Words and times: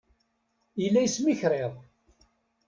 Yella 0.81 0.99
yesmikriḍ. 1.01 1.73